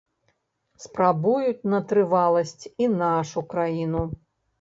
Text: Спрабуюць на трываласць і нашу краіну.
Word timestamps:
Спрабуюць 0.85 1.67
на 1.73 1.79
трываласць 1.91 2.63
і 2.85 2.87
нашу 3.03 3.45
краіну. 3.53 4.03